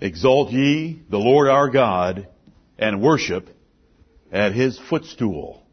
[0.00, 2.28] Exalt ye the Lord our God
[2.78, 3.48] and worship
[4.30, 5.66] at his footstool,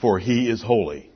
[0.00, 1.10] for he is holy.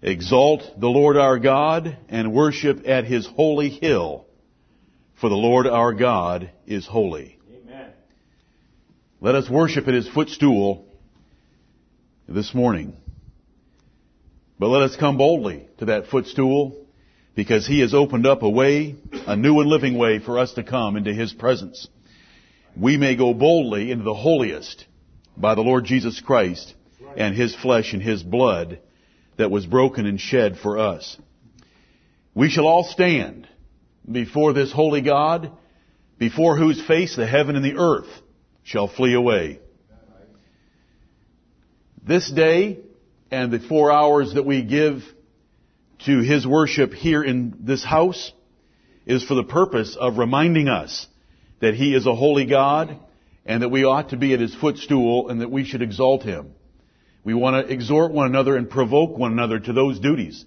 [0.00, 4.26] Exalt the Lord our God and worship at his holy hill,
[5.20, 7.38] for the Lord our God is holy.
[7.48, 7.90] Amen.
[9.20, 10.86] Let us worship at his footstool
[12.28, 12.96] this morning.
[14.58, 16.81] But let us come boldly to that footstool
[17.34, 20.62] because he has opened up a way, a new and living way for us to
[20.62, 21.88] come into his presence.
[22.76, 24.86] We may go boldly into the holiest
[25.36, 26.74] by the Lord Jesus Christ
[27.16, 28.80] and his flesh and his blood
[29.36, 31.16] that was broken and shed for us.
[32.34, 33.48] We shall all stand
[34.10, 35.52] before this holy God,
[36.18, 38.08] before whose face the heaven and the earth
[38.62, 39.60] shall flee away.
[42.04, 42.80] This day
[43.30, 45.02] and the four hours that we give
[46.06, 48.32] to His worship here in this house
[49.06, 51.06] is for the purpose of reminding us
[51.60, 52.98] that He is a holy God
[53.44, 56.52] and that we ought to be at His footstool and that we should exalt Him.
[57.24, 60.44] We want to exhort one another and provoke one another to those duties.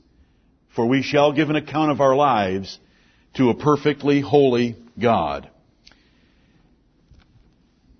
[0.76, 2.78] For we shall give an account of our lives
[3.36, 5.50] to a perfectly holy God.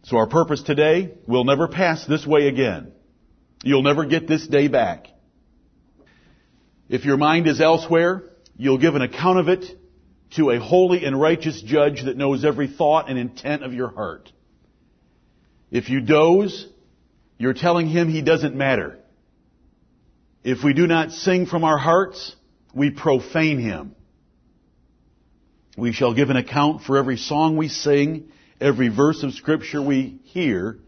[0.04, 2.92] So our purpose today will never pass this way again.
[3.64, 5.08] You'll never get this day back.
[6.88, 8.24] If your mind is elsewhere,
[8.56, 9.66] you'll give an account of it
[10.36, 14.32] to a holy and righteous judge that knows every thought and intent of your heart.
[15.72, 16.68] If you doze,
[17.38, 19.00] you're telling him he doesn't matter.
[20.44, 22.36] If we do not sing from our hearts,
[22.74, 23.96] we profane him.
[25.78, 28.30] We shall give an account for every song we sing,
[28.62, 30.80] every verse of scripture we hear,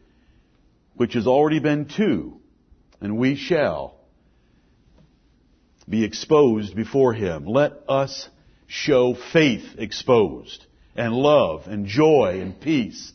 [0.95, 2.39] which has already been two,
[3.02, 3.97] and we shall
[5.88, 7.46] be exposed before him.
[7.46, 8.30] Let us
[8.68, 13.12] show faith exposed, and love, and joy, and peace,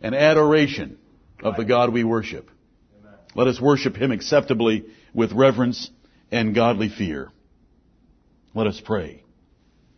[0.00, 0.98] and adoration
[1.42, 2.50] of the God we worship.
[3.34, 5.90] Let us worship Him acceptably with reverence
[6.30, 7.30] and godly fear.
[8.54, 9.22] Let us pray.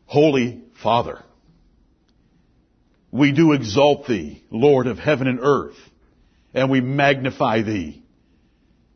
[0.07, 1.23] Holy Father,
[3.11, 5.79] we do exalt Thee, Lord of heaven and earth,
[6.53, 8.03] and we magnify Thee.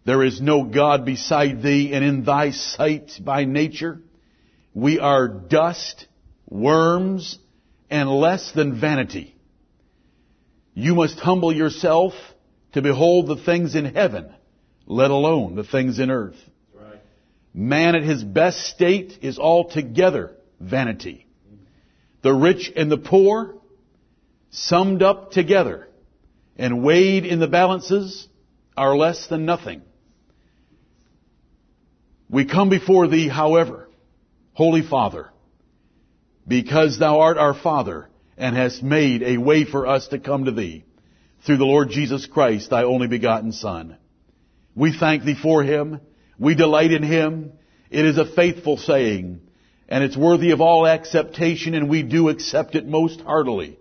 [0.05, 4.01] There is no God beside Thee, and in Thy sight by nature,
[4.75, 6.07] we are dust,
[6.49, 7.39] worms,
[7.89, 9.35] and less than vanity.
[10.75, 12.13] You must humble yourself
[12.73, 14.35] to behold the things in heaven,
[14.87, 16.37] let alone the things in earth.
[17.55, 21.27] Man at his best state is altogether vanity.
[22.23, 23.55] The rich and the poor,
[24.51, 25.89] summed up together
[26.57, 28.29] and weighed in the balances,
[28.77, 29.83] are less than nothing.
[32.35, 33.89] We come before thee, however,
[34.55, 35.31] Holy Father,
[36.49, 40.51] because thou art our Father and hast made a way for us to come to
[40.51, 40.83] thee
[41.47, 43.99] through the Lord Jesus Christ, thy only begotten Son.
[44.75, 46.01] We thank thee for him.
[46.37, 47.53] We delight in him.
[47.89, 49.41] It is a faithful saying,
[49.89, 53.79] and it's worthy of all acceptation, and we do accept it most heartily,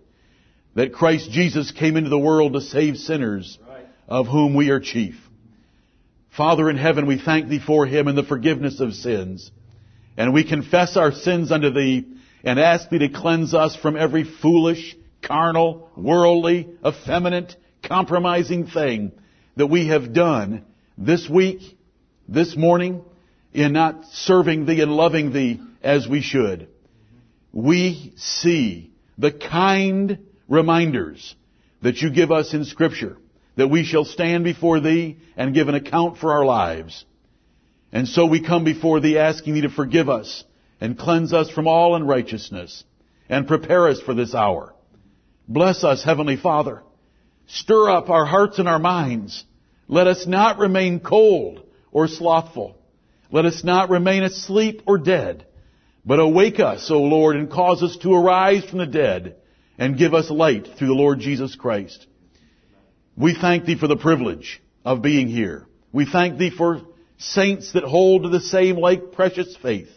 [0.76, 3.58] that Christ Jesus came into the world to save sinners,
[4.06, 5.16] of whom we are chief.
[6.36, 9.50] Father in heaven, we thank thee for him and the forgiveness of sins.
[10.16, 12.06] And we confess our sins unto thee
[12.42, 19.12] and ask thee to cleanse us from every foolish, carnal, worldly, effeminate, compromising thing
[19.56, 20.64] that we have done
[20.98, 21.60] this week,
[22.28, 23.04] this morning,
[23.52, 26.68] in not serving thee and loving thee as we should.
[27.52, 30.18] We see the kind
[30.48, 31.36] reminders
[31.82, 33.18] that you give us in scripture
[33.56, 37.04] that we shall stand before thee and give an account for our lives.
[37.92, 40.44] And so we come before thee asking thee to forgive us
[40.80, 42.84] and cleanse us from all unrighteousness
[43.28, 44.74] and prepare us for this hour.
[45.46, 46.82] Bless us, Heavenly Father.
[47.46, 49.44] Stir up our hearts and our minds.
[49.86, 52.76] Let us not remain cold or slothful.
[53.30, 55.46] Let us not remain asleep or dead.
[56.04, 59.36] But awake us, O Lord, and cause us to arise from the dead
[59.78, 62.06] and give us light through the Lord Jesus Christ.
[63.16, 65.66] We thank Thee for the privilege of being here.
[65.92, 66.82] We thank Thee for
[67.16, 69.90] saints that hold to the same like precious faith.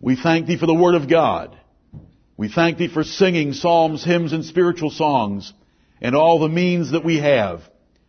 [0.00, 1.58] We thank Thee for the Word of God.
[2.36, 5.52] We thank Thee for singing psalms, hymns, and spiritual songs,
[6.00, 7.62] and all the means that we have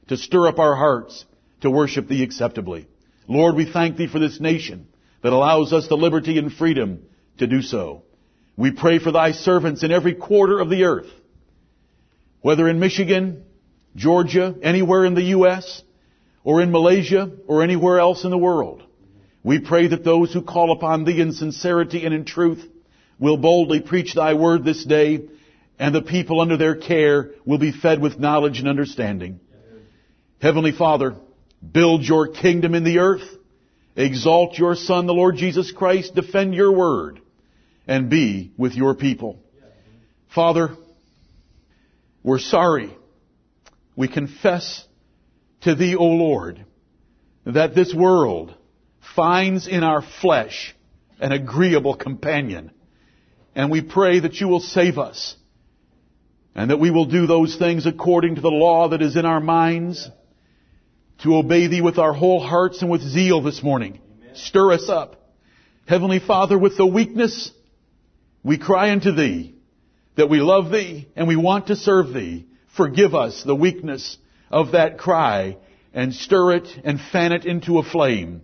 [0.07, 1.25] to stir up our hearts
[1.61, 2.87] to worship Thee acceptably.
[3.27, 4.87] Lord, we thank Thee for this nation
[5.23, 7.03] that allows us the liberty and freedom
[7.37, 8.03] to do so.
[8.57, 11.09] We pray for Thy servants in every quarter of the earth,
[12.41, 13.45] whether in Michigan,
[13.95, 15.83] Georgia, anywhere in the U.S.,
[16.43, 18.83] or in Malaysia, or anywhere else in the world.
[19.43, 22.63] We pray that those who call upon Thee in sincerity and in truth
[23.19, 25.21] will boldly preach thy word this day,
[25.77, 29.39] and the people under their care will be fed with knowledge and understanding.
[30.41, 31.15] Heavenly Father,
[31.71, 33.27] build your kingdom in the earth,
[33.95, 37.21] exalt your Son, the Lord Jesus Christ, defend your word,
[37.87, 39.39] and be with your people.
[40.33, 40.75] Father,
[42.23, 42.95] we're sorry.
[43.95, 44.85] We confess
[45.61, 46.65] to Thee, O Lord,
[47.45, 48.55] that this world
[49.15, 50.75] finds in our flesh
[51.19, 52.71] an agreeable companion.
[53.55, 55.35] And we pray that you will save us
[56.55, 59.39] and that we will do those things according to the law that is in our
[59.39, 60.09] minds
[61.23, 63.99] to obey thee with our whole hearts and with zeal this morning.
[64.21, 64.35] Amen.
[64.35, 65.17] Stir us up.
[65.85, 67.51] Heavenly Father, with the weakness,
[68.43, 69.55] we cry unto thee
[70.15, 72.47] that we love thee and we want to serve thee.
[72.81, 74.17] Forgive us the weakness
[74.49, 75.57] of that cry
[75.93, 78.41] and stir it and fan it into a flame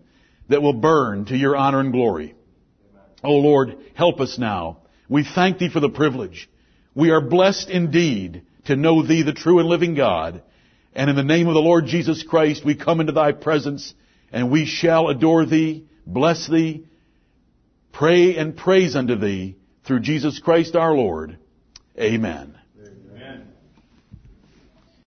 [0.48, 2.36] that will burn to your honor and glory.
[3.24, 4.82] Oh Lord, help us now.
[5.10, 6.48] We thank thee for the privilege.
[6.94, 10.44] We are blessed indeed to know thee, the true and living God.
[10.94, 13.96] And in the name of the Lord Jesus Christ, we come into thy presence
[14.32, 16.86] and we shall adore thee, bless thee,
[17.92, 21.40] pray and praise unto thee through Jesus Christ our Lord.
[22.00, 22.56] Amen.